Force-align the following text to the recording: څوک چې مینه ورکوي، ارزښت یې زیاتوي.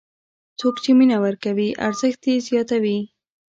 څوک 0.59 0.75
چې 0.83 0.91
مینه 0.97 1.17
ورکوي، 1.25 1.69
ارزښت 1.87 2.21
یې 2.31 2.35
زیاتوي. 2.47 2.99